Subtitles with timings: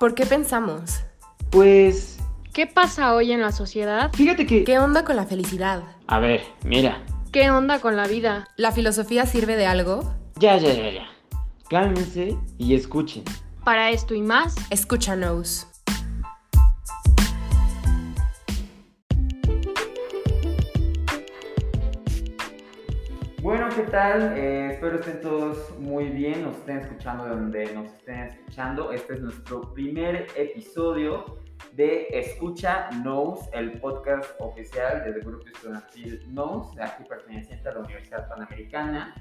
[0.00, 1.00] ¿Por qué pensamos?
[1.50, 2.18] Pues...
[2.54, 4.10] ¿Qué pasa hoy en la sociedad?
[4.14, 4.64] Fíjate que...
[4.64, 5.82] ¿Qué onda con la felicidad?
[6.06, 7.04] A ver, mira.
[7.32, 8.48] ¿Qué onda con la vida?
[8.56, 10.14] ¿La filosofía sirve de algo?
[10.36, 11.06] Ya, ya, ya, ya.
[11.68, 13.24] Cálmense y escuchen.
[13.62, 15.66] Para esto y más, escúchanos.
[23.90, 24.38] Tal?
[24.38, 28.92] Eh, espero estén todos muy bien, nos estén escuchando de donde nos estén escuchando.
[28.92, 31.38] Este es nuestro primer episodio
[31.72, 38.28] de Escucha Knows, el podcast oficial del grupo estudiantil Knows, aquí perteneciente a la Universidad
[38.28, 39.12] Panamericana.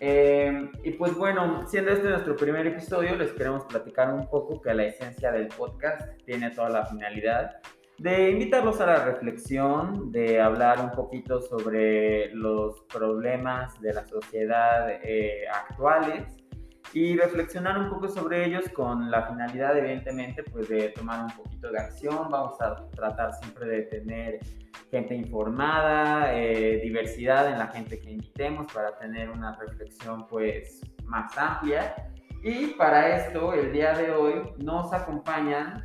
[0.00, 4.72] Eh, y pues bueno, siendo este nuestro primer episodio, les queremos platicar un poco que
[4.72, 7.56] la esencia del podcast tiene toda la finalidad
[7.98, 14.88] de invitarlos a la reflexión, de hablar un poquito sobre los problemas de la sociedad
[15.02, 16.36] eh, actuales
[16.92, 21.70] y reflexionar un poco sobre ellos con la finalidad, evidentemente, pues de tomar un poquito
[21.70, 22.28] de acción.
[22.30, 24.40] Vamos a tratar siempre de tener
[24.90, 31.36] gente informada, eh, diversidad en la gente que invitemos para tener una reflexión pues más
[31.36, 31.94] amplia.
[32.42, 35.82] Y para esto, el día de hoy nos acompañan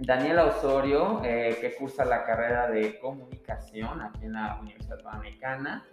[0.00, 5.84] Daniela Osorio, eh, que cursa la carrera de comunicación aquí en la Universidad Panamericana.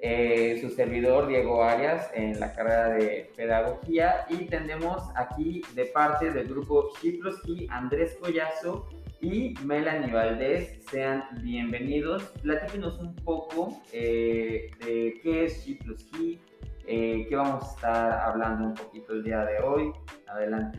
[0.00, 6.30] Eh, su servidor Diego Arias en la carrera de pedagogía y tenemos aquí de parte
[6.30, 8.86] del grupo Chiploski Andrés Collazo
[9.20, 10.84] y Melanie Valdés.
[10.88, 12.22] Sean bienvenidos.
[12.42, 16.40] Platíquenos un poco eh, de qué es Chiploski,
[16.86, 19.92] eh, qué vamos a estar hablando un poquito el día de hoy.
[20.28, 20.78] Adelante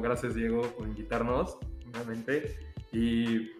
[0.00, 1.58] gracias Diego por invitarnos
[1.92, 2.56] nuevamente.
[2.92, 3.50] Y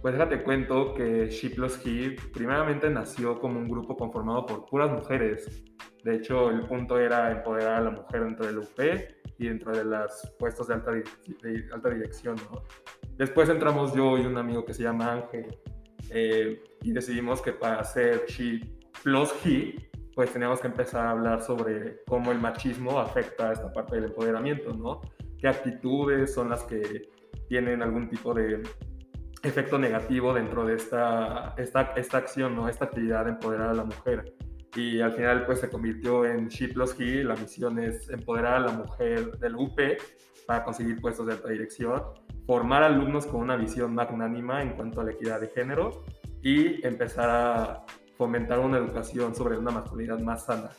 [0.00, 5.64] pues déjate cuento que Shiplos He primeramente nació como un grupo conformado por puras mujeres.
[6.04, 8.80] De hecho, el punto era empoderar a la mujer dentro del UP
[9.38, 12.36] y dentro de los puestos de alta, de alta dirección.
[13.16, 15.46] Después entramos yo y un amigo que se llama Ángel
[16.10, 19.86] eh, y decidimos que para hacer Shiplos He
[20.16, 24.72] pues teníamos que empezar a hablar sobre cómo el machismo afecta esta parte del empoderamiento,
[24.72, 25.02] ¿no?
[25.46, 27.08] Qué actitudes son las que
[27.48, 28.64] tienen algún tipo de
[29.44, 32.68] efecto negativo dentro de esta, esta, esta acción, ¿no?
[32.68, 34.34] esta actividad de empoderar a la mujer.
[34.74, 38.58] Y al final pues se convirtió en She Plus He, la misión es empoderar a
[38.58, 39.78] la mujer del UP
[40.48, 42.02] para conseguir puestos de alta dirección,
[42.44, 46.04] formar alumnos con una visión magnánima en cuanto a la equidad de género
[46.42, 47.86] y empezar a
[48.18, 50.70] fomentar una educación sobre una masculinidad más sana.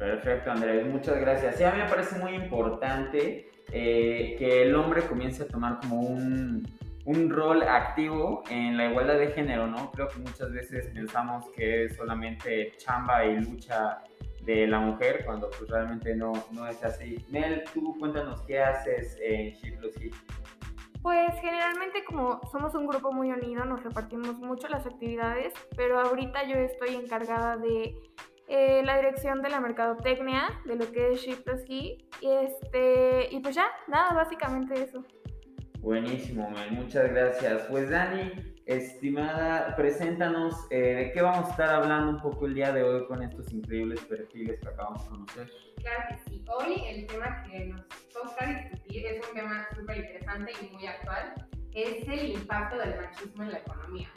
[0.00, 1.56] Perfecto, Andrés, muchas gracias.
[1.56, 6.00] Sí, a mí me parece muy importante eh, que el hombre comience a tomar como
[6.00, 6.66] un,
[7.04, 9.90] un, rol activo en la igualdad de género, ¿no?
[9.90, 13.98] Creo que muchas veces pensamos que es solamente chamba y lucha
[14.40, 17.22] de la mujer, cuando pues realmente no, no es así.
[17.28, 19.92] Mel, tú cuéntanos qué haces en She Plus
[21.02, 26.44] Pues generalmente como somos un grupo muy unido, nos repartimos mucho las actividades, pero ahorita
[26.44, 27.94] yo estoy encargada de
[28.52, 33.54] eh, la dirección de la mercadotecnia, de lo que es Shift y, este, y pues
[33.54, 35.04] ya, nada, básicamente eso.
[35.78, 37.62] Buenísimo, muchas gracias.
[37.70, 38.32] Pues Dani,
[38.66, 43.06] estimada, preséntanos eh, de qué vamos a estar hablando un poco el día de hoy
[43.06, 45.50] con estos increíbles perfiles que acabamos de conocer.
[45.76, 46.44] Claro que sí.
[46.48, 51.48] Hoy el tema que nos toca discutir es un tema súper interesante y muy actual.
[51.72, 54.08] Es el impacto del machismo en la economía.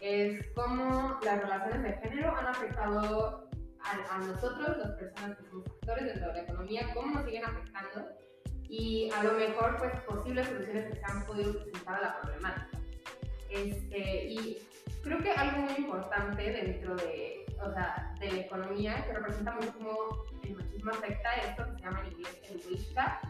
[0.00, 3.41] Es cómo las relaciones de género han afectado
[3.84, 8.08] a, nosotros, las personas que somos actores dentro de la economía, cómo nos siguen afectando
[8.68, 12.78] y a lo mejor pues posibles soluciones que se han podido presentar a la problemática.
[13.50, 14.66] Este, y
[15.02, 19.72] creo que algo muy importante dentro de, o sea, de la economía que representa mucho
[19.74, 23.20] cómo el machismo afecta esto que se llama en inglés el wage gap,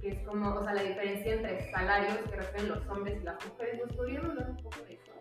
[0.00, 3.44] que es como, o sea, la diferencia entre salarios que reciben los hombres y las
[3.46, 3.80] mujeres.
[3.84, 5.12] ¿Nos podríamos hablar un poco de eso?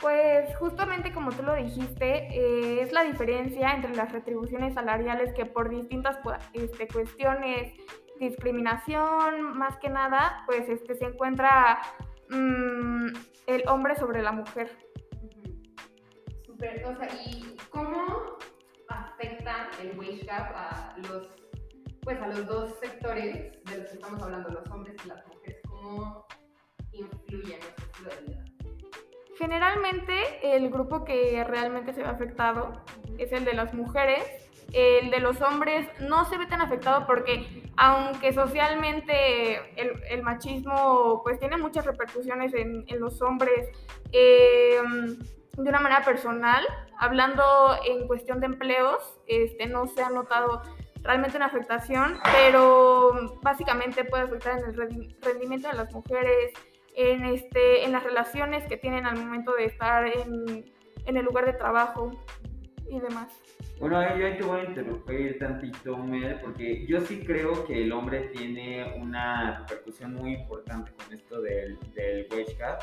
[0.00, 5.70] Pues justamente como tú lo dijiste, es la diferencia entre las retribuciones salariales que por
[5.70, 6.18] distintas
[6.52, 7.72] este, cuestiones,
[8.20, 11.80] discriminación, más que nada, pues este, se encuentra
[12.30, 13.06] mm,
[13.46, 14.70] el hombre sobre la mujer.
[16.46, 18.38] Super, o sea, ¿y cómo
[18.88, 21.28] afecta el wage gap a los,
[22.02, 25.60] pues a los dos sectores de los que estamos hablando, los hombres y las mujeres?
[25.68, 26.26] ¿Cómo
[26.92, 28.47] influye en este estilo de vida?
[29.38, 32.82] Generalmente el grupo que realmente se ve afectado
[33.18, 34.24] es el de las mujeres.
[34.72, 41.38] El de los hombres no se ve tan afectado porque aunque socialmente el, machismo pues
[41.38, 43.70] tiene muchas repercusiones en, los hombres,
[44.12, 46.66] em, de una manera personal,
[46.98, 47.44] hablando
[47.86, 50.62] en cuestión de empleos, este, no se ha notado
[51.02, 56.52] realmente una afectación, pero básicamente puede afectar en el rendi- rendimiento de las mujeres,
[56.98, 60.64] en, este, en las relaciones que tienen al momento de estar en,
[61.06, 62.10] en el lugar de trabajo
[62.90, 63.28] y demás.
[63.78, 67.92] Bueno, ahí ahí te voy a interrumpir tantito, Mel, porque yo sí creo que el
[67.92, 72.80] hombre tiene una repercusión muy importante con esto del, del wage gap,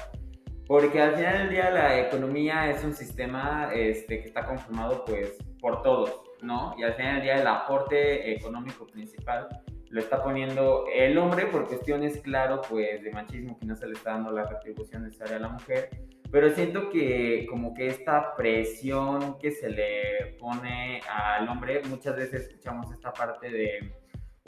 [0.66, 5.38] porque al final del día la economía es un sistema este, que está conformado pues
[5.60, 6.74] por todos, ¿no?
[6.78, 9.50] Y al final del día el aporte económico principal
[9.90, 13.94] lo está poniendo el hombre por cuestiones, claro, pues de machismo, que no se le
[13.94, 15.90] está dando la retribución necesaria a la mujer,
[16.32, 22.48] pero siento que como que esta presión que se le pone al hombre, muchas veces
[22.48, 23.94] escuchamos esta parte de,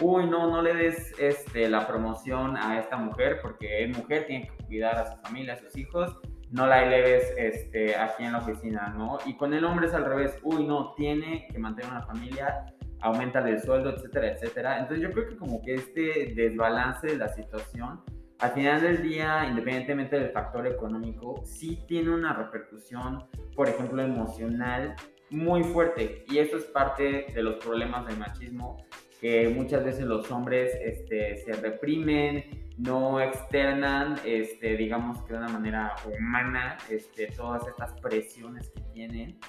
[0.02, 4.48] uy, no, no le des este, la promoción a esta mujer porque es mujer, tiene
[4.48, 6.20] que cuidar a su familia, a sus hijos,
[6.50, 9.18] no la eleves este, aquí en la oficina, ¿no?
[9.26, 12.66] Y con el hombre es al revés, uy, no, tiene que mantener una familia,
[13.02, 14.80] aumenta el sueldo, etcétera, etcétera.
[14.80, 18.02] Entonces yo creo que como que este desbalance de la situación
[18.40, 24.96] al final del día, independientemente del factor económico, sí tiene una repercusión, por ejemplo, emocional
[25.32, 26.24] muy fuerte.
[26.30, 28.86] Y eso es parte de los problemas del machismo,
[29.20, 35.50] que muchas veces los hombres este, se reprimen, no externan, este, digamos que de una
[35.50, 39.40] manera humana, este, todas estas presiones que tienen.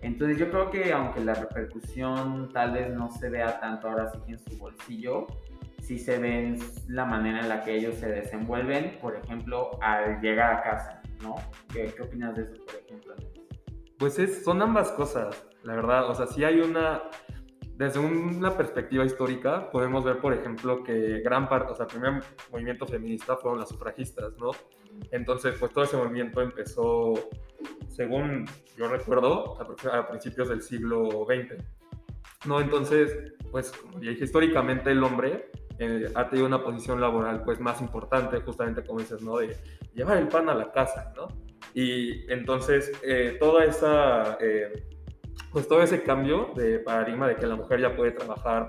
[0.00, 4.18] Entonces yo creo que aunque la repercusión tal vez no se vea tanto ahora sí
[4.26, 5.26] que en su bolsillo,
[5.80, 6.58] sí se ven
[6.88, 11.34] la manera en la que ellos se desenvuelven, por ejemplo, al llegar a casa, ¿no?
[11.72, 13.14] ¿Qué, qué opinas de eso, por ejemplo?
[13.98, 16.08] Pues es, son ambas cosas, la verdad.
[16.08, 17.02] O sea, sí hay una.
[17.76, 22.24] Desde una perspectiva histórica, podemos ver, por ejemplo, que gran parte, o sea, el primer
[22.50, 24.50] movimiento feminista fueron las sufragistas, ¿no?
[25.10, 27.14] Entonces, pues todo ese movimiento empezó,
[27.88, 28.46] según
[28.76, 29.58] yo recuerdo,
[29.92, 31.62] a, principios del siglo XX,
[32.46, 32.60] ¿no?
[32.60, 37.80] Entonces, pues, como dije, históricamente el hombre eh, ha tenido una posición laboral, pues, más
[37.80, 39.38] importante, justamente como dices, ¿no?
[39.38, 39.56] De
[39.94, 41.28] llevar el pan a la casa, ¿no?
[41.74, 44.84] Y entonces, eh, toda esa, eh,
[45.52, 48.66] pues todo ese cambio de paradigma de que la mujer ya puede trabajar,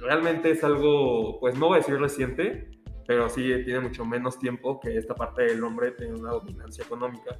[0.00, 2.70] realmente es algo, pues no voy a decir reciente,
[3.10, 7.36] pero sí tiene mucho menos tiempo que esta parte del hombre tiene una dominancia económica.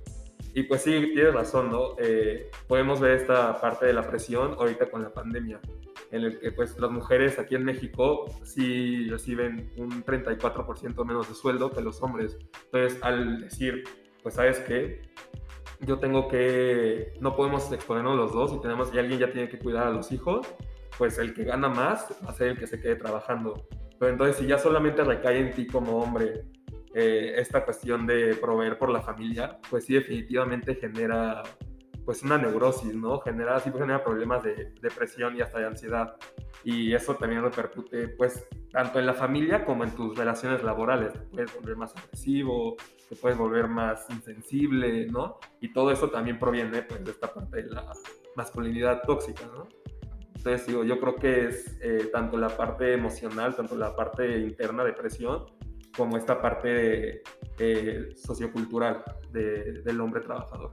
[0.52, 1.94] Y pues sí, tienes razón, ¿no?
[1.96, 5.60] Eh, podemos ver esta parte de la presión ahorita con la pandemia,
[6.10, 11.36] en el que pues las mujeres aquí en México sí reciben un 34% menos de
[11.36, 12.36] sueldo que los hombres.
[12.64, 13.84] Entonces, al decir,
[14.24, 15.02] pues sabes qué,
[15.82, 19.60] yo tengo que, no podemos exponernos los dos y tenemos, y alguien ya tiene que
[19.60, 20.48] cuidar a los hijos,
[20.98, 23.68] pues el que gana más va a ser el que se quede trabajando.
[24.00, 26.46] Pero entonces si ya solamente recae en ti como hombre
[26.94, 31.42] eh, esta cuestión de proveer por la familia, pues sí definitivamente genera
[32.06, 33.20] pues una neurosis, ¿no?
[33.20, 36.16] Genera, sí genera problemas de depresión y hasta de ansiedad.
[36.64, 41.12] Y eso también repercute, pues, tanto en la familia como en tus relaciones laborales.
[41.12, 42.76] Te puedes volver más agresivo,
[43.06, 45.38] te puedes volver más insensible, ¿no?
[45.60, 47.92] Y todo eso también proviene, pues, de esta parte de la
[48.34, 49.68] masculinidad tóxica, ¿no?
[50.40, 54.82] Entonces, digo, yo creo que es eh, tanto la parte emocional, tanto la parte interna
[54.84, 55.44] de presión,
[55.94, 57.20] como esta parte
[57.58, 60.72] eh, sociocultural de, del hombre trabajador.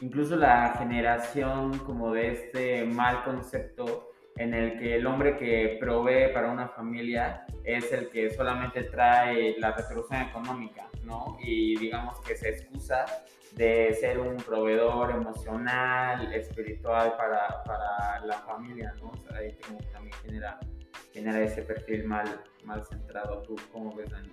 [0.00, 6.32] Incluso la generación como de este mal concepto en el que el hombre que provee
[6.32, 11.36] para una familia es el que solamente trae la retribución económica, ¿no?
[11.42, 13.04] Y digamos que se excusa
[13.54, 19.10] de ser un proveedor emocional, espiritual para, para la familia, ¿no?
[19.10, 20.58] O sea, ahí como también genera,
[21.12, 23.42] genera ese perfil mal, mal centrado.
[23.42, 24.30] ¿Tú cómo ves, Dani?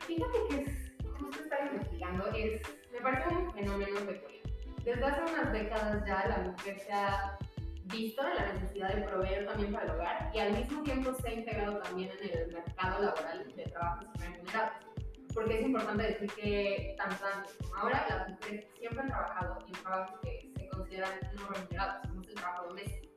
[0.00, 4.42] Fíjate que es, justo estar investigando, es, me parece un fenómeno peculiar.
[4.82, 7.38] Desde hace unas décadas ya la mujer se ha
[7.84, 11.32] visto la necesidad de proveer también para el hogar y al mismo tiempo se ha
[11.32, 14.93] integrado también en el mercado laboral de trabajos remunerados.
[15.34, 19.72] Porque es importante decir que tanto antes como ahora las mujeres siempre han trabajado en
[19.72, 23.14] trabajos que se consideran no remunerados, como es el trabajo doméstico.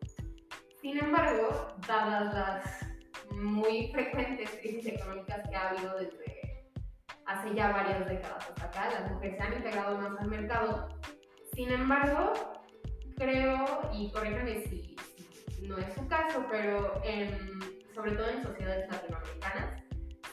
[0.82, 2.88] Sin embargo, dadas las
[3.32, 6.68] muy frecuentes crisis económicas que ha habido desde
[7.26, 10.88] hace ya varias décadas hasta acá, las mujeres se han integrado más al mercado.
[11.54, 12.34] Sin embargo,
[13.18, 14.96] creo, y corríjame si,
[15.52, 17.60] si no es su caso, pero en,
[17.94, 19.87] sobre todo en sociedades latinoamericanas,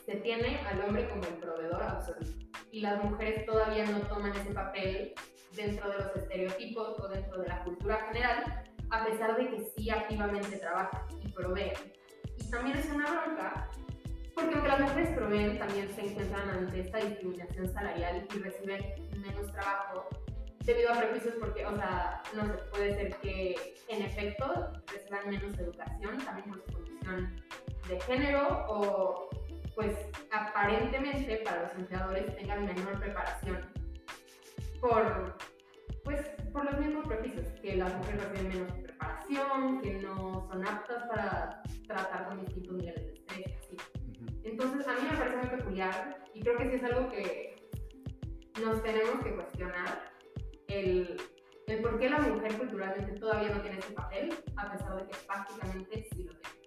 [0.04, 2.30] se tiene al hombre como el proveedor absoluto.
[2.70, 5.14] Y las mujeres todavía no toman ese papel
[5.56, 9.90] dentro de los estereotipos o dentro de la cultura general, a pesar de que sí
[9.90, 11.74] activamente trabajan y proveen.
[12.38, 13.70] Y también es una bronca,
[14.34, 18.82] porque aunque las mujeres proveen, también se encuentran ante esta discriminación salarial y reciben
[19.20, 20.08] menos trabajo
[20.64, 23.54] debido a prejuicios porque, o sea, no sé, puede ser que
[23.88, 27.42] en efecto reciban menos educación, también por su condición
[27.88, 29.28] de género o
[29.74, 29.96] pues
[30.30, 33.60] aparentemente para los empleadores tengan menor preparación
[34.80, 35.36] por
[36.04, 36.20] pues
[36.52, 41.62] por los mismos prejuicios, que las mujeres reciben menos preparación, que no son aptas para
[41.88, 43.76] tratar con distintos niveles de estrés, así.
[44.44, 47.54] Entonces, a mí me parece muy peculiar y creo que sí es algo que
[48.62, 50.12] nos tenemos que cuestionar,
[50.68, 51.16] el,
[51.66, 55.16] el por qué la mujer culturalmente todavía no tiene ese papel, a pesar de que
[55.26, 56.63] prácticamente sí lo tiene.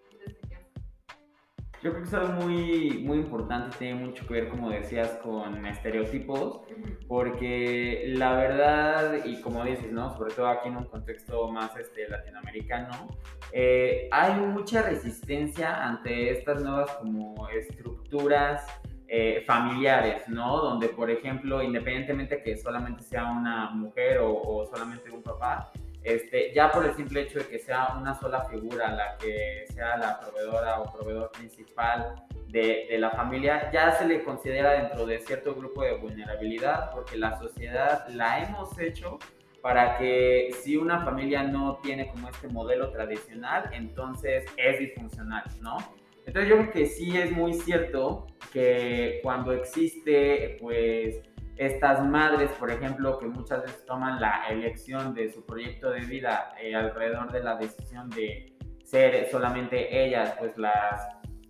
[1.84, 5.64] Yo creo que es algo muy, muy importante, tiene mucho que ver, como decías, con
[5.66, 6.62] estereotipos,
[7.08, 10.10] porque la verdad, y como dices, ¿no?
[10.18, 13.08] Sobre todo aquí en un contexto más este, latinoamericano,
[13.52, 18.66] eh, hay mucha resistencia ante estas nuevas como estructuras
[19.08, 20.58] eh, familiares, ¿no?
[20.58, 25.72] Donde, por ejemplo, independientemente que solamente sea una mujer o, o solamente un papá,
[26.08, 29.98] este, ya por el simple hecho de que sea una sola figura la que sea
[29.98, 32.16] la proveedora o proveedor principal
[32.48, 37.18] de, de, la familia, ya se le considera dentro de cierto grupo de vulnerabilidad porque
[37.18, 39.20] la sociedad la hemos hecho
[39.62, 45.78] para que si una familia no tiene como este modelo tradicional, entonces es disfuncional, ¿no?
[46.26, 51.22] Entonces yo creo que sí es muy cierto que cuando existe pues
[51.58, 56.54] estas madres, por ejemplo, que muchas veces toman la elección de su proyecto de vida
[56.62, 61.02] eh, alrededor de la decisión de ser solamente ellas, pues las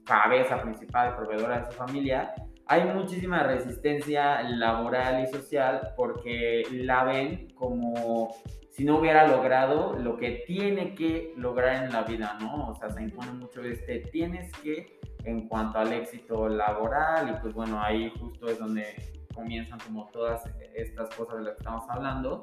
[0.08, 2.34] cabeza principal proveedora de su familia,
[2.66, 8.30] hay muchísima resistencia laboral y social porque la ven como
[8.72, 12.70] si no hubiera logrado lo que tiene que lograr en la vida, ¿no?
[12.70, 17.54] O sea, se impone mucho este tienes que en cuanto al éxito laboral y pues
[17.54, 20.42] bueno, ahí justo es donde comienzan como todas
[20.74, 22.42] estas cosas de las que estamos hablando,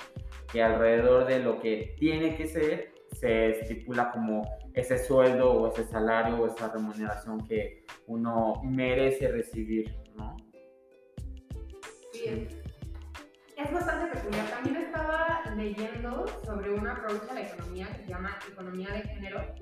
[0.51, 4.43] que alrededor de lo que tiene que ser se estipula como
[4.75, 10.37] ese sueldo o ese salario o esa remuneración que uno merece recibir, ¿no?
[12.13, 12.49] Sí,
[13.57, 14.47] es, bastante peculiar.
[14.51, 19.55] También estaba leyendo sobre un approach a la economía que se llama economía de género,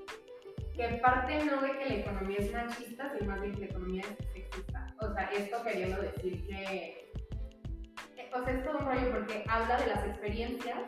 [0.75, 4.03] que parte no de que la economía es machista, sino más bien que la economía
[4.03, 4.95] es sexista.
[5.01, 7.12] O sea, esto queriendo decir que
[8.35, 10.79] o sea, es todo un rollo porque habla de las experiencias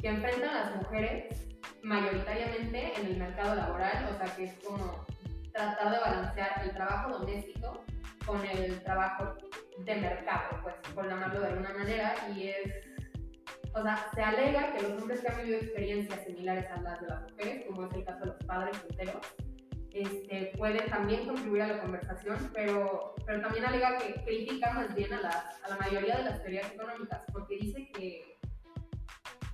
[0.00, 1.46] que enfrentan las mujeres
[1.82, 5.04] mayoritariamente en el mercado laboral, o sea, que es como
[5.52, 7.84] tratar de balancear el trabajo doméstico
[8.26, 9.36] con el trabajo
[9.78, 12.72] de mercado, pues, por llamarlo de alguna manera, y es,
[13.74, 17.08] o sea, se alega que los hombres que han vivido experiencias similares a las de
[17.08, 19.34] las mujeres, como es el caso de los padres solteros,
[19.94, 25.12] este, pueden también contribuir a la conversación, pero, pero también alega que critica más bien
[25.12, 28.38] a, las, a la mayoría de las teorías económicas, porque dice que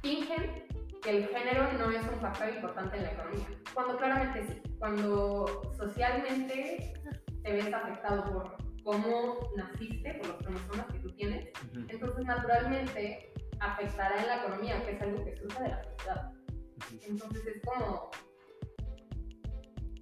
[0.00, 0.66] fingen
[1.02, 5.72] que el género no es un factor importante en la economía, cuando claramente sí, cuando
[5.76, 6.94] socialmente
[7.42, 11.48] te ves afectado por cómo naciste, por los cromosomas que tú tienes,
[11.88, 16.32] entonces naturalmente afectará en la economía, que es algo que surge de la sociedad.
[17.02, 18.10] Entonces es como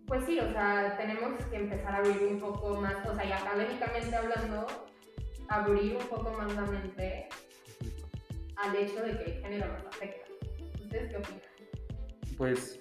[0.06, 3.32] pues sí, o sea, tenemos que empezar a abrir un poco más, o sea, y
[3.32, 4.66] académicamente hablando,
[5.48, 7.28] abrir un poco más la mente
[8.56, 10.26] al hecho de que el género nos afecta.
[10.82, 11.40] ¿Ustedes qué opinan?
[12.38, 12.80] Pues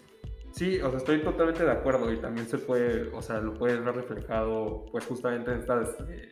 [0.51, 3.83] sí, o sea, estoy totalmente de acuerdo y también se puede, o sea, lo puedes
[3.83, 6.29] ver reflejado, pues justamente en estas, eh,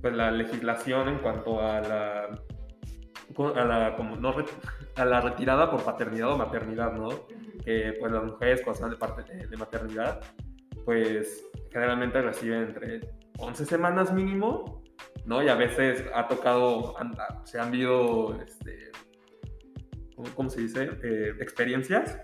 [0.00, 2.40] pues la legislación en cuanto a la,
[3.56, 4.34] a la, como no,
[4.96, 7.08] a la retirada por paternidad o maternidad, ¿no?
[7.64, 10.20] que pues las mujeres cuando están de parte de, maternidad,
[10.84, 13.00] pues generalmente reciben entre
[13.38, 14.82] 11 semanas mínimo,
[15.24, 15.42] ¿no?
[15.42, 17.12] Y a veces ha tocado, han,
[17.44, 18.92] se han habido, este,
[20.34, 20.90] ¿cómo, se dice?
[21.02, 22.18] Eh, experiencias,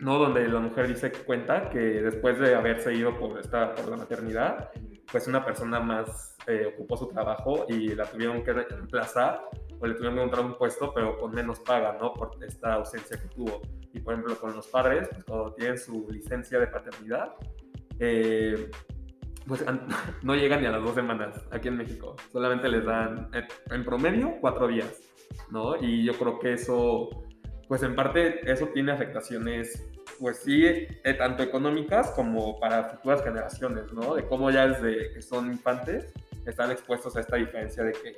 [0.00, 0.18] ¿no?
[0.18, 4.70] Donde la mujer dice cuenta que después de haberse ido por, esta, por la maternidad,
[5.10, 9.48] pues una persona más eh, ocupó su trabajo y la tuvieron que reemplazar
[9.80, 12.12] o le tuvieron que encontrar un puesto, pero con menos paga, ¿no?
[12.12, 13.60] Por esta ausencia que tuvo.
[13.92, 17.34] Y por ejemplo, con los padres, pues cuando tienen su licencia de paternidad,
[17.98, 18.70] eh,
[19.46, 19.64] pues
[20.22, 22.16] no llegan ni a las dos semanas aquí en México.
[22.32, 23.30] Solamente les dan,
[23.70, 25.00] en promedio, cuatro días,
[25.50, 25.76] ¿no?
[25.82, 27.08] Y yo creo que eso,
[27.66, 33.92] pues en parte, eso tiene afectaciones, pues sí, eh, tanto económicas como para futuras generaciones,
[33.92, 34.14] ¿no?
[34.14, 36.12] De cómo ya desde que son infantes
[36.44, 38.16] están expuestos a esta diferencia de que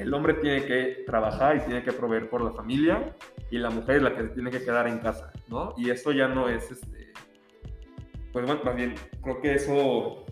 [0.00, 3.14] el hombre tiene que trabajar y tiene que proveer por la familia
[3.50, 5.74] y la mujer es la que tiene que quedar en casa, ¿no?
[5.76, 7.12] Y eso ya no es, este,
[8.32, 10.24] pues bueno, más bien, creo que eso,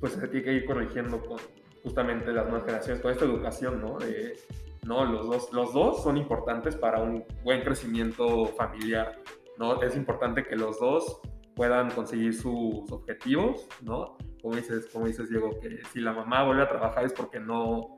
[0.00, 1.38] pues se tiene que ir corrigiendo con
[1.82, 3.98] justamente las nuevas generaciones, con esta educación, ¿no?
[3.98, 4.38] De,
[4.84, 5.04] ¿no?
[5.04, 9.20] Los dos, los dos son importantes para un buen crecimiento familiar,
[9.58, 9.82] ¿no?
[9.82, 11.20] Es importante que los dos
[11.54, 14.16] puedan conseguir sus objetivos, ¿no?
[14.40, 17.96] Como dices, como dices Diego, que si la mamá vuelve a trabajar es porque no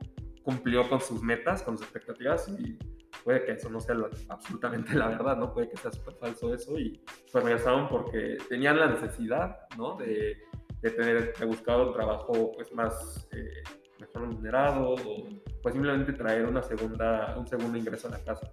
[0.49, 2.75] cumplió con sus metas, con sus expectativas y
[3.23, 3.95] puede que eso no sea
[4.29, 5.53] absolutamente la verdad, ¿no?
[5.53, 6.99] Puede que sea súper falso eso y
[7.31, 9.95] pues regresaron porque tenían la necesidad, ¿no?
[9.95, 10.37] De,
[10.81, 13.61] de tener, de buscar un trabajo pues más, eh,
[13.99, 15.27] mejor remunerado o
[15.61, 18.51] pues simplemente traer una segunda, un segundo ingreso a la casa.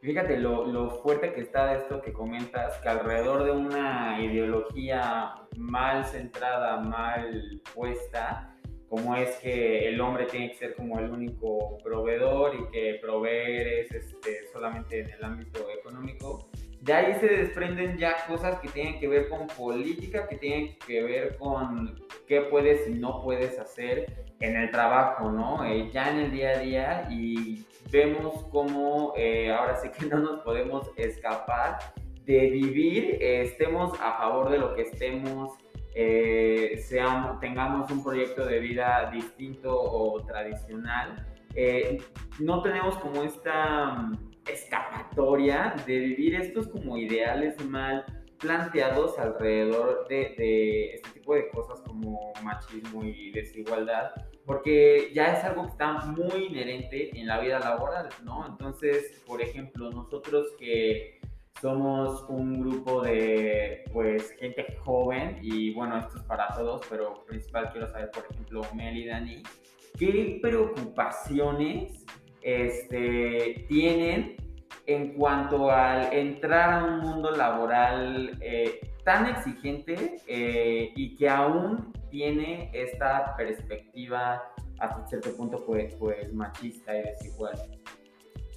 [0.00, 5.34] Fíjate lo, lo fuerte que está de esto que comentas, que alrededor de una ideología
[5.56, 8.53] mal centrada, mal puesta,
[8.88, 13.66] como es que el hombre tiene que ser como el único proveedor y que proveer
[13.66, 16.48] es este, solamente en el ámbito económico,
[16.84, 21.02] de ahí se desprenden ya cosas que tienen que ver con política, que tienen que
[21.02, 21.98] ver con
[22.28, 25.64] qué puedes y no puedes hacer en el trabajo, ¿no?
[25.64, 30.18] Eh, ya en el día a día y vemos cómo eh, ahora sí que no
[30.18, 31.78] nos podemos escapar
[32.26, 35.52] de vivir, eh, estemos a favor de lo que estemos,
[35.94, 41.26] eh, seamos, tengamos un proyecto de vida distinto o tradicional.
[41.54, 41.98] eh,
[42.40, 48.04] no tenemos como esta mm, escapatoria de vivir estos como ideales mal
[48.38, 54.10] planteados alrededor de, de este tipo de cosas como machismo y desigualdad,
[54.44, 58.46] porque ya es algo que está muy inherente en la vida laboral, ¿no?
[58.46, 61.20] Entonces, por ejemplo, nosotros que
[61.60, 67.70] somos un grupo de, pues, gente joven, y bueno, esto es para todos, pero principal
[67.72, 69.42] quiero saber, por ejemplo, Mel y Dani,
[69.98, 72.04] ¿qué preocupaciones
[72.42, 74.36] este, tienen
[74.86, 81.92] en cuanto al entrar a un mundo laboral eh, tan exigente eh, y que aún
[82.10, 84.42] tiene esta perspectiva
[84.78, 87.54] hasta cierto punto pues, pues machista y desigual.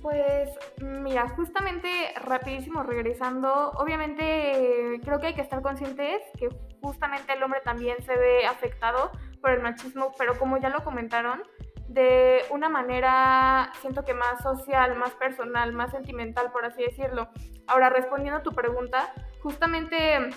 [0.09, 1.89] Pues mira, justamente
[2.23, 6.47] rapidísimo regresando, obviamente creo que hay que estar conscientes que
[6.81, 11.43] justamente el hombre también se ve afectado por el machismo, pero como ya lo comentaron,
[11.89, 17.27] de una manera siento que más social, más personal, más sentimental, por así decirlo.
[17.67, 20.29] Ahora, respondiendo a tu pregunta, justamente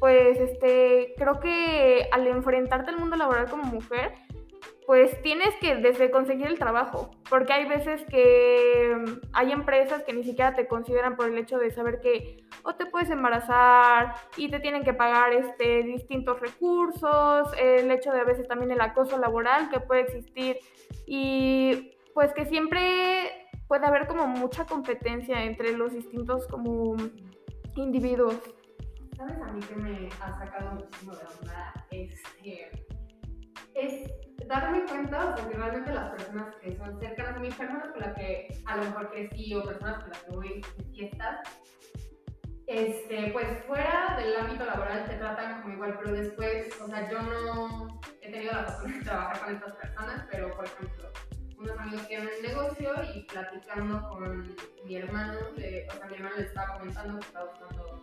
[0.00, 4.14] pues este creo que al enfrentarte al mundo laboral como mujer,
[4.86, 10.12] pues tienes que desde conseguir el trabajo, porque hay veces que mm, hay empresas que
[10.12, 14.50] ni siquiera te consideran por el hecho de saber que o te puedes embarazar y
[14.50, 19.18] te tienen que pagar este, distintos recursos, el hecho de a veces también el acoso
[19.18, 20.58] laboral que puede existir
[21.06, 26.96] y pues que siempre puede haber como mucha competencia entre los distintos como
[27.76, 28.38] individuos.
[29.16, 31.86] ¿Sabes a mí que me ha sacado muchísimo de onda?
[31.90, 32.86] Este,
[33.74, 34.10] es
[34.46, 38.00] darme cuenta, o sea, que realmente las personas que son cercanas a mí, personas con
[38.00, 41.40] las que a lo mejor crecí o personas con las que voy de fiestas,
[42.66, 47.20] este, pues fuera del ámbito laboral te tratan como igual, pero después, o sea, yo
[47.22, 51.08] no he tenido la oportunidad de trabajar con estas personas, pero por ejemplo,
[51.58, 56.36] unos amigos tienen un negocio y platicando con mi hermano, le- o sea, mi hermano
[56.36, 58.02] le estaba comentando que estaba buscando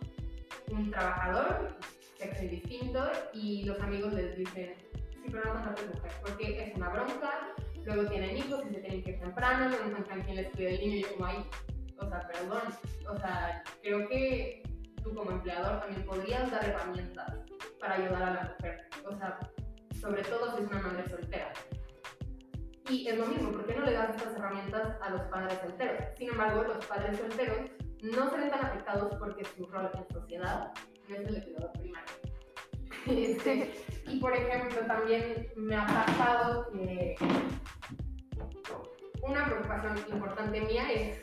[0.70, 1.76] un trabajador,
[2.18, 4.74] sexo indistinto, y los amigos les dicen,
[5.30, 9.68] contrates mujer, porque es una bronca, luego tienen hijos y se tienen que ir temprano,
[9.68, 11.50] no encuentran quién les cuide el niño, y yo como ahí,
[11.98, 12.62] o sea, perdón,
[13.08, 14.62] o sea, creo que
[15.02, 17.34] tú como empleador también podrías dar herramientas
[17.78, 19.38] para ayudar a la mujer, o sea,
[20.00, 21.52] sobre todo si es una madre soltera.
[22.88, 26.04] Y es lo mismo, ¿por qué no le das estas herramientas a los padres solteros?
[26.16, 27.70] Sin embargo, los padres solteros
[28.02, 30.72] no se ven tan afectados porque su rol en sociedad
[31.08, 32.29] no es el de primario.
[33.06, 33.72] Este,
[34.06, 37.14] y por ejemplo, también me ha pasado que
[39.22, 41.18] una preocupación importante mía es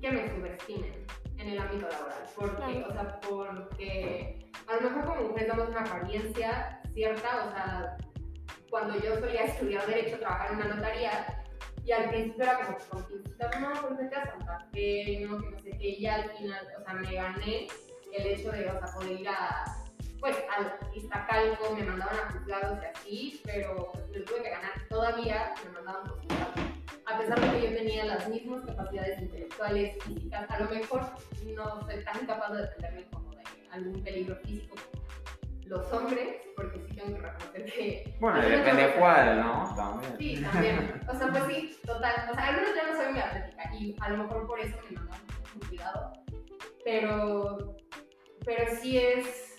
[0.00, 1.06] que me subestimen
[1.38, 2.22] en el ámbito laboral.
[2.34, 7.96] Porque, o sea, porque a lo mejor como mujer damos una apariencia cierta, o sea,
[8.70, 11.44] cuando yo solía estudiar Derecho, trabajar en una notaría,
[11.84, 15.58] y al principio era como conquistar, no, pues vete a Santa Fe, no, que no
[15.58, 17.68] sé qué, y al final, o sea, me gané
[18.12, 19.64] el hecho de, o sea, poder ir a,
[20.20, 24.50] pues, al Iztacalco, me mandaban a juzgados y así, pero pues, me lo tuve que
[24.50, 26.54] ganar todavía, me mandaban por juzgados.
[27.06, 31.02] A pesar de que yo tenía las mismas capacidades intelectuales, físicas, a lo mejor
[31.56, 34.76] no soy tan capaz de defenderme como de algún peligro físico
[35.70, 38.16] los hombres, porque sí tengo que reconocer que...
[38.18, 39.72] Bueno, depende hombres- cuál, ¿no?
[39.76, 40.16] También.
[40.18, 41.00] Sí, también.
[41.08, 42.28] O sea, pues sí, total.
[42.28, 44.96] O sea, algunos ya no soy muy atlética y a lo mejor por eso me
[44.96, 45.20] mandan
[45.54, 46.12] mucho cuidado.
[46.84, 47.76] Pero,
[48.44, 49.49] pero sí es,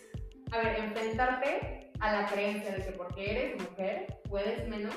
[0.52, 4.94] a ver, enfrentarte a la creencia de que porque eres mujer puedes menos,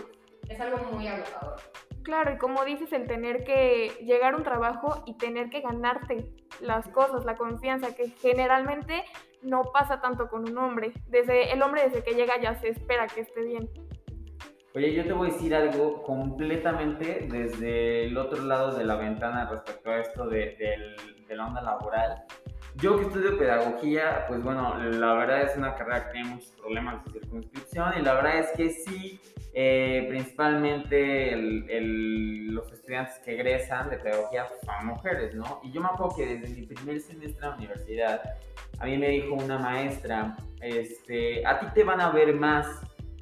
[0.49, 1.57] es algo muy agotador.
[2.03, 6.27] Claro, y como dices, el tener que llegar a un trabajo y tener que ganarte
[6.61, 9.05] las cosas, la confianza, que generalmente
[9.43, 10.93] no pasa tanto con un hombre.
[11.09, 13.71] Desde el hombre desde que llega ya se espera que esté bien.
[14.75, 19.49] Oye, yo te voy a decir algo completamente desde el otro lado de la ventana
[19.49, 22.25] respecto a esto de, del- de la onda laboral.
[22.77, 27.05] Yo que estudio pedagogía, pues bueno, la verdad es una carrera que tiene muchos problemas
[27.05, 29.21] de circunscripción y la verdad es que sí,
[29.55, 35.61] eh, principalmente el- el- los estudiantes que egresan de pedagogía son mujeres, ¿no?
[35.63, 38.23] Y yo me acuerdo que desde mi primer semestre de la universidad,
[38.81, 42.67] a mí me dijo una maestra, este, a ti te van a ver más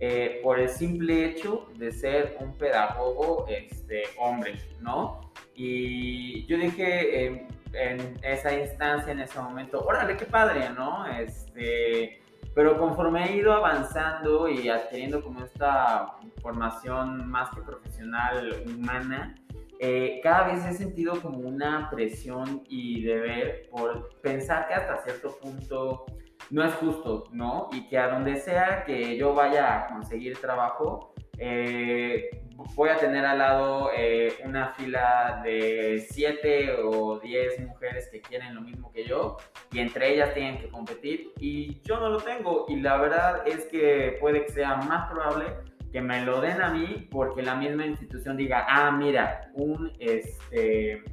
[0.04, 5.30] eh, por el simple hecho de ser un pedagogo este, hombre, ¿no?
[5.54, 11.06] Y yo dije eh, en esa instancia, en ese momento, órale, qué padre, ¿no?
[11.06, 12.22] Este,
[12.54, 19.34] pero conforme he ido avanzando y adquiriendo como esta formación más que profesional, humana,
[19.78, 25.36] eh, cada vez he sentido como una presión y deber por pensar que hasta cierto
[25.40, 26.04] punto
[26.50, 27.68] no es justo, ¿no?
[27.72, 32.41] Y que a donde sea que yo vaya a conseguir trabajo, eh,
[32.74, 38.54] voy a tener al lado eh, una fila de 7 o 10 mujeres que quieren
[38.54, 39.36] lo mismo que yo
[39.70, 43.66] y entre ellas tienen que competir y yo no lo tengo y la verdad es
[43.66, 45.46] que puede que sea más probable
[45.92, 51.04] que me lo den a mí porque la misma institución diga, ah, mira, un este,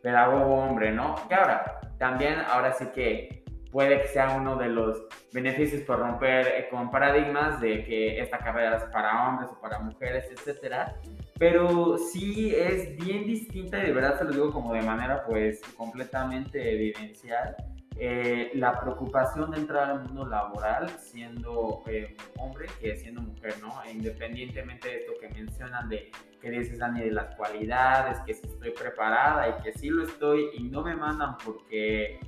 [0.00, 1.16] pedagogo hombre, ¿no?
[1.28, 5.02] Que ahora, también, ahora sí que puede que sea uno de los
[5.32, 9.78] beneficios por romper eh, con paradigmas de que esta carrera es para hombres o para
[9.78, 10.96] mujeres, etcétera.
[11.38, 15.60] Pero sí es bien distinta y de verdad se lo digo como de manera pues
[15.76, 17.56] completamente evidencial.
[18.00, 23.82] eh, la preocupación de entrar al mundo laboral siendo eh, hombre que siendo mujer, ¿no?
[23.84, 28.46] E independientemente de esto que mencionan de que dices Dani de las cualidades, que si
[28.46, 32.20] estoy preparada y que sí lo estoy y no me mandan porque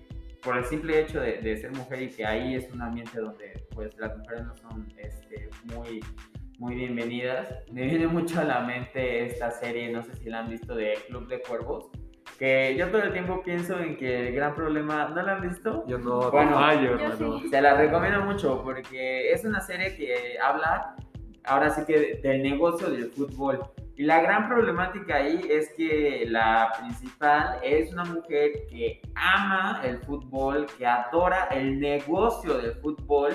[0.42, 3.64] por el simple hecho de, de ser mujer y que ahí es un ambiente donde
[3.74, 6.00] pues las mujeres no son este, muy,
[6.58, 7.48] muy bienvenidas.
[7.72, 10.98] Me viene mucho a la mente esta serie, no sé si la han visto, de
[11.08, 11.90] Club de Cuervos,
[12.38, 15.84] que yo todo el tiempo pienso en que el gran problema, ¿no la han visto?
[15.86, 17.38] Yo no, Bueno, te fallo, yo hermano.
[17.40, 17.48] sí.
[17.48, 20.96] Se la recomiendo mucho porque es una serie que habla
[21.44, 23.60] ahora sí que de- del negocio del fútbol.
[23.96, 29.98] Y la gran problemática ahí es que la principal es una mujer que ama el
[29.98, 33.34] fútbol, que adora el negocio del fútbol.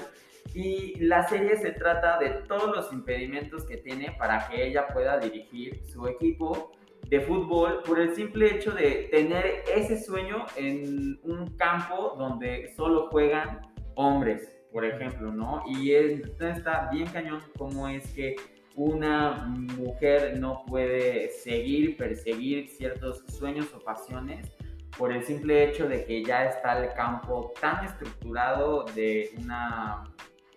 [0.56, 5.20] Y la serie se trata de todos los impedimentos que tiene para que ella pueda
[5.20, 6.72] dirigir su equipo
[7.10, 13.10] de fútbol por el simple hecho de tener ese sueño en un campo donde solo
[13.12, 13.62] juegan
[13.96, 15.64] hombres, por ejemplo, ¿no?
[15.68, 18.36] Y es- está bien cañón cómo es que
[18.76, 19.46] una
[19.78, 24.52] mujer no puede seguir, perseguir ciertos sueños o pasiones
[24.98, 30.04] por el simple hecho de que ya está el campo tan estructurado de una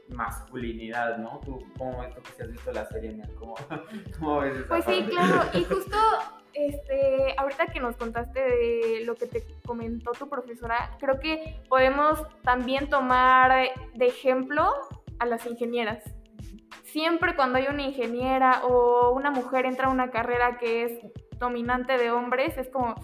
[0.08, 1.40] masculinidad, ¿no?
[1.44, 3.16] ¿Tú cómo ves tú que si has visto la serie?
[3.38, 3.54] ¿Cómo,
[4.18, 5.42] cómo ves esa Pues sí, claro.
[5.54, 5.96] Y justo
[6.54, 12.22] este, ahorita que nos contaste de lo que te comentó tu profesora, creo que podemos
[12.42, 14.72] también tomar de ejemplo
[15.18, 16.02] a las ingenieras.
[16.84, 20.92] Siempre cuando hay una ingeniera o una mujer entra a una carrera que es
[21.38, 22.94] dominante de hombres, es como,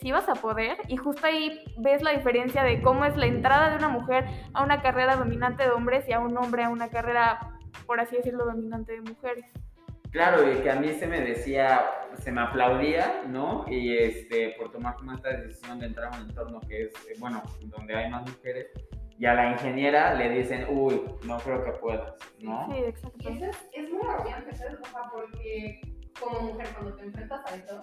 [0.00, 0.76] si vas a poder.
[0.88, 4.62] Y justo ahí ves la diferencia de cómo es la entrada de una mujer a
[4.62, 8.44] una carrera dominante de hombres y a un hombre a una carrera, por así decirlo,
[8.44, 9.44] dominante de mujeres.
[10.14, 11.86] Claro, y que a mí se me decía,
[12.20, 13.64] se me aplaudía, ¿no?
[13.68, 17.14] Y este, por tomar como esta decisión de entrar a un entorno que es, eh,
[17.18, 18.68] bueno, donde hay más mujeres,
[19.18, 22.64] y a la ingeniera le dicen, uy, no creo que puedas, ¿no?
[22.70, 23.28] Sí, exacto.
[23.28, 24.78] Y eso es, es muy agobiante, ¿sabes?
[24.80, 25.80] O sea, porque
[26.20, 27.82] como mujer, cuando te enfrentas a eso,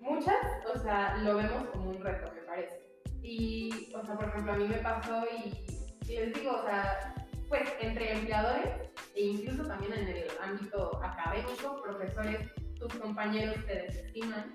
[0.00, 0.36] muchas,
[0.74, 2.80] o sea, lo vemos como un reto, me parece.
[3.20, 7.14] Y, o sea, por ejemplo, a mí me pasó y, y les digo, o sea,
[7.52, 8.66] pues entre empleadores
[9.14, 14.54] e incluso también en el ámbito académico, profesores, tus compañeros te desestiman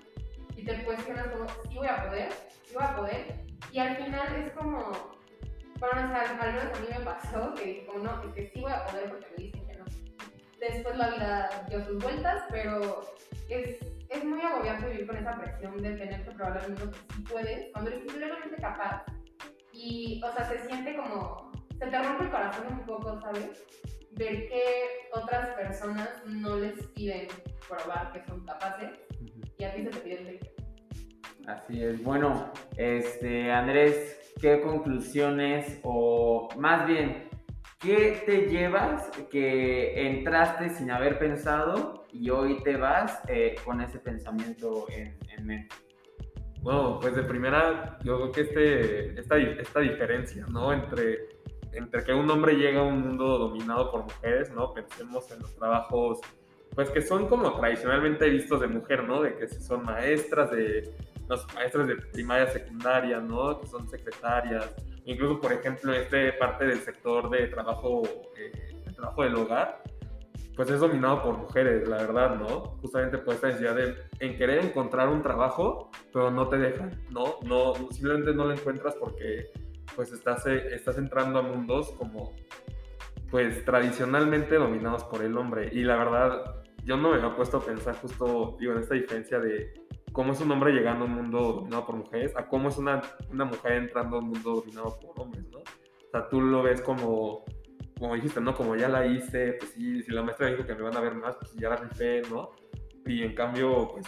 [0.56, 2.32] y te cuestionas como, sí voy a poder,
[2.64, 3.34] sí voy a poder.
[3.70, 5.12] Y al final es como,
[5.78, 8.50] bueno, o sea, al menos a mí me pasó que dije, como, no, es que
[8.52, 9.84] sí voy a poder porque me dicen que no.
[10.58, 13.04] Después la vida dio sus vueltas, pero
[13.48, 13.76] es,
[14.08, 17.22] es muy agobiante vivir con esa presión de tener que probar al mundo que sí
[17.30, 19.04] puedes, cuando eres simplemente capaz.
[19.72, 21.47] Y, o sea, se siente como,
[21.78, 23.64] se te rompe el corazón un poco, ¿sabes?
[24.12, 24.62] Ver que
[25.12, 27.28] otras personas no les piden
[27.68, 28.90] probar que son capaces
[29.58, 30.58] y a ti se te pide el que
[31.46, 32.02] Así es.
[32.02, 37.28] Bueno, este, Andrés, ¿qué conclusiones o más bien,
[37.80, 43.98] qué te llevas que entraste sin haber pensado y hoy te vas eh, con ese
[43.98, 45.74] pensamiento en, en mente?
[46.60, 50.72] Bueno, pues de primera, yo creo que este, esta, esta diferencia, ¿no?
[50.72, 51.37] Entre,
[51.72, 54.72] entre que un hombre llega a un mundo dominado por mujeres, ¿no?
[54.72, 56.20] Pensemos en los trabajos,
[56.74, 59.22] pues que son como tradicionalmente vistos de mujer, ¿no?
[59.22, 60.94] De que son maestras de,
[61.28, 63.60] los maestras de primaria, secundaria, ¿no?
[63.60, 68.02] Que son secretarias, incluso, por ejemplo, este parte del sector de trabajo,
[68.36, 69.82] eh, de trabajo del hogar,
[70.56, 72.78] pues es dominado por mujeres, la verdad, ¿no?
[72.80, 77.36] Justamente por esta necesidad de en querer encontrar un trabajo, pero no te dejan, ¿no?
[77.44, 79.52] No, simplemente no lo encuentras porque
[79.94, 82.34] pues estás, eh, estás entrando a mundos como
[83.30, 85.68] pues tradicionalmente dominados por el hombre.
[85.72, 89.38] Y la verdad, yo no me había puesto a pensar justo, digo, en esta diferencia
[89.38, 89.74] de
[90.12, 93.02] cómo es un hombre llegando a un mundo dominado por mujeres a cómo es una,
[93.30, 95.58] una mujer entrando a un mundo dominado por hombres, ¿no?
[95.58, 97.44] O sea, tú lo ves como
[97.98, 98.54] como dijiste, ¿no?
[98.54, 101.36] Como ya la hice, pues si la maestra dijo que me van a ver más,
[101.36, 102.50] pues ya la rifé, ¿no?
[103.06, 104.06] Y en cambio, pues,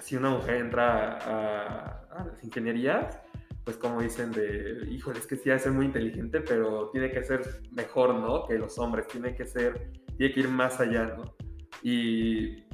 [0.00, 3.18] si una mujer entra a, a las ingenierías,
[3.64, 7.22] pues como dicen de, híjole, es que sí, debe ser muy inteligente, pero tiene que
[7.22, 7.42] ser
[7.72, 8.46] mejor, ¿no?
[8.46, 11.34] Que los hombres, tiene que ser, tiene que ir más allá, ¿no?
[11.82, 12.64] Y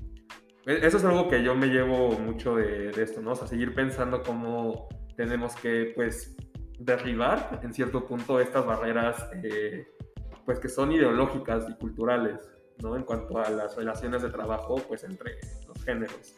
[0.65, 3.33] eso es algo que yo me llevo mucho de, de esto, ¿no?
[3.33, 6.37] O sea, seguir pensando cómo tenemos que, pues,
[6.79, 9.87] derribar en cierto punto estas barreras eh,
[10.45, 12.39] pues que son ideológicas y culturales,
[12.83, 12.97] ¿no?
[12.97, 16.37] En cuanto a las relaciones de trabajo, pues entre los géneros.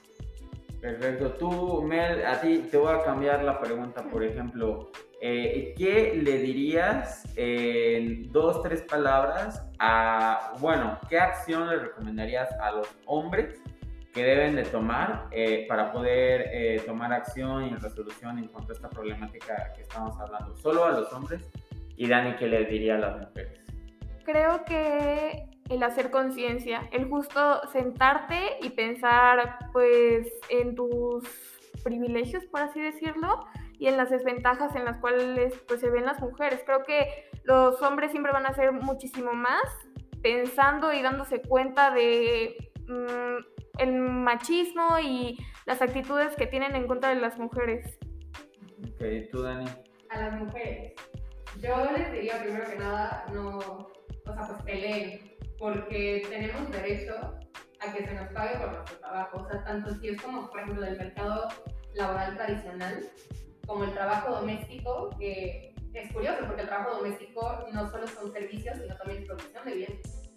[0.80, 1.32] Perfecto.
[1.32, 6.38] Tú, Mel, a ti te voy a cambiar la pregunta, por ejemplo, eh, ¿qué le
[6.38, 13.60] dirías en dos, tres palabras a, bueno, qué acción le recomendarías a los hombres
[14.14, 18.76] que deben de tomar eh, para poder eh, tomar acción y resolución en cuanto a
[18.76, 20.54] esta problemática que estamos hablando?
[20.56, 21.42] Solo a los hombres
[21.96, 23.68] y Dani, ¿qué le diría a las mujeres?
[24.28, 31.24] creo que el hacer conciencia, el justo sentarte y pensar pues en tus
[31.84, 33.46] privilegios, por así decirlo,
[33.78, 36.62] y en las desventajas en las cuales pues se ven las mujeres.
[36.64, 39.62] Creo que los hombres siempre van a hacer muchísimo más
[40.22, 47.10] pensando y dándose cuenta de mm, el machismo y las actitudes que tienen en contra
[47.10, 47.98] de las mujeres.
[48.82, 49.66] Ok, tú Dani.
[50.10, 50.94] A las mujeres.
[51.60, 53.90] Yo les diría primero que nada, no, o
[54.24, 57.14] sea, pues peleen, porque tenemos derecho
[57.80, 59.38] a que se nos pague por nuestro trabajo.
[59.38, 61.48] O sea, tanto si es como, por ejemplo, del mercado
[61.94, 63.08] laboral tradicional,
[63.66, 68.78] como el trabajo doméstico, que es curioso, porque el trabajo doméstico no solo son servicios,
[68.78, 70.30] sino también es producción de bienes.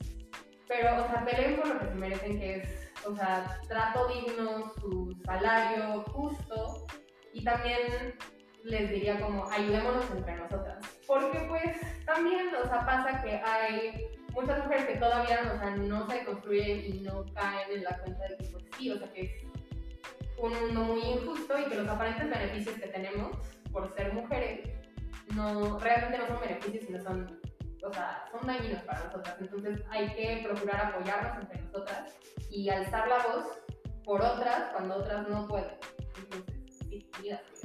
[0.68, 4.72] Pero, o sea, peleen por lo que se merecen, que es, o sea, trato digno,
[4.80, 6.86] su salario justo,
[7.34, 8.16] y también
[8.64, 10.80] les diría como ayudémonos entre nosotras.
[11.08, 16.10] Porque pues también, o sea, pasa que hay muchas mujeres que todavía, o sea, no
[16.10, 19.22] se construyen y no caen en la cuenta de que pues sí, o sea, que
[19.22, 19.32] es
[20.38, 23.38] un mundo muy injusto y que los aparentes beneficios que tenemos
[23.72, 24.70] por ser mujeres
[25.36, 27.40] no, realmente no son beneficios, sino son,
[27.84, 29.36] o sea, son dañinos para nosotras.
[29.40, 32.16] Entonces hay que procurar apoyarnos entre nosotras
[32.50, 33.46] y alzar la voz
[34.04, 35.78] por otras cuando otras no pueden.
[36.18, 36.56] Entonces,
[36.90, 37.61] sí, unidas.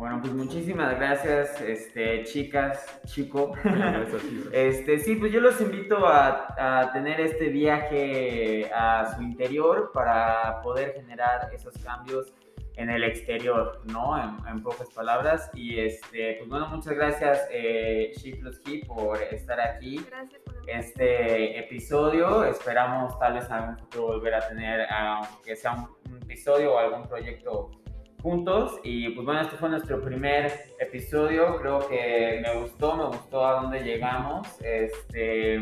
[0.00, 3.52] Bueno, pues muchísimas gracias, este, chicas, chico.
[4.50, 10.62] Este, sí, pues yo los invito a, a tener este viaje a su interior para
[10.62, 12.32] poder generar esos cambios
[12.76, 14.16] en el exterior, ¿no?
[14.16, 15.50] En, en pocas palabras.
[15.52, 20.02] Y este, pues bueno, muchas gracias, eh, She Plus He, por estar aquí.
[20.08, 25.74] Gracias por Este episodio, esperamos tal vez en algún futuro volver a tener, aunque sea
[25.74, 27.79] un, un episodio o algún proyecto
[28.22, 33.46] juntos y pues bueno, este fue nuestro primer episodio, creo que me gustó, me gustó
[33.46, 35.56] a dónde llegamos, este,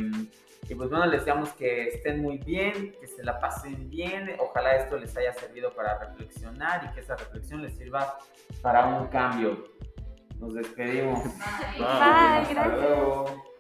[0.69, 4.77] y pues bueno, les deseamos que estén muy bien, que se la pasen bien, ojalá
[4.77, 8.19] esto les haya servido para reflexionar y que esa reflexión les sirva
[8.61, 9.65] para un cambio.
[10.39, 11.25] Nos despedimos.
[11.25, 11.33] Bye.
[11.79, 12.81] Bye, Hasta gracias.
[12.81, 13.58] luego.